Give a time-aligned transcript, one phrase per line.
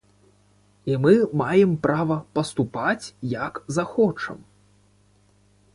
[0.91, 3.05] І мы маем права паступаць,
[3.39, 4.37] як захочам.